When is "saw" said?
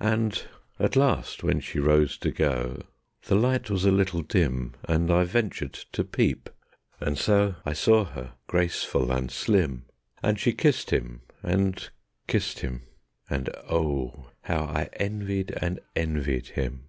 7.72-8.06